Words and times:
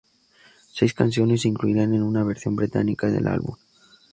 Seis 0.73 0.95
canciones 0.95 1.41
se 1.41 1.47
incluirán 1.47 1.93
en 1.93 2.11
la 2.11 2.23
versión 2.23 2.55
británica 2.55 3.05
del 3.05 3.27
álbum. 3.27 3.55